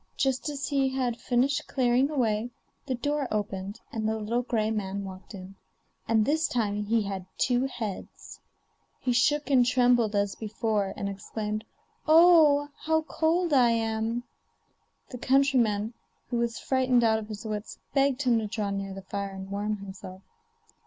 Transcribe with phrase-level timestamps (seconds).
[0.17, 2.49] Just as he had finished clearing away,
[2.87, 5.53] the door opened and the little gray man walked in,
[6.07, 8.39] and this time he had two heads.
[8.99, 11.65] He shook and trembled as before, and exclaimed:
[12.07, 12.69] 'Oh!
[12.79, 14.23] how cold I am.'
[15.11, 15.93] The countryman,
[16.31, 19.51] who was frightened out of his wits, begged him to draw near the fire and
[19.51, 20.23] warm himself.